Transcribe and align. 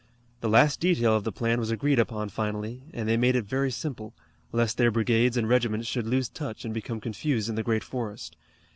The 0.39 0.49
last 0.49 0.79
detail 0.79 1.15
of 1.15 1.25
the 1.25 1.31
plan 1.31 1.59
was 1.59 1.69
agreed 1.69 1.99
upon 1.99 2.29
finally, 2.29 2.81
and 2.91 3.07
they 3.07 3.17
made 3.17 3.35
it 3.35 3.45
very 3.45 3.69
simple, 3.69 4.15
lest 4.51 4.79
their 4.79 4.89
brigades 4.89 5.37
and 5.37 5.47
regiments 5.47 5.87
should 5.87 6.07
lose 6.07 6.27
touch 6.27 6.65
and 6.65 6.73
become 6.73 6.99
confused 6.99 7.49
in 7.49 7.53
the 7.53 7.61
great 7.61 7.83
forest. 7.83 8.35